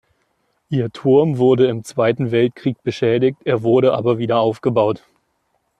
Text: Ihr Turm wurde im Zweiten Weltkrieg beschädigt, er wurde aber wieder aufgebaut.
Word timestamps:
Ihr 0.69 0.91
Turm 0.91 1.37
wurde 1.37 1.67
im 1.67 1.83
Zweiten 1.83 2.31
Weltkrieg 2.31 2.81
beschädigt, 2.81 3.37
er 3.45 3.61
wurde 3.61 3.93
aber 3.93 4.17
wieder 4.17 4.39
aufgebaut. 4.39 5.03